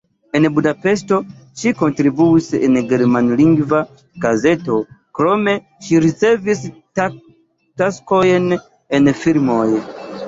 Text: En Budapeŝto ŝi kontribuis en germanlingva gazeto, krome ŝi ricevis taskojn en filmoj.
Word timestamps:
En 0.37 0.45
Budapeŝto 0.53 1.17
ŝi 1.63 1.73
kontribuis 1.81 2.47
en 2.69 2.79
germanlingva 2.93 3.81
gazeto, 4.25 4.79
krome 5.19 5.53
ŝi 5.89 6.01
ricevis 6.07 6.65
taskojn 7.83 8.49
en 9.01 9.15
filmoj. 9.23 9.65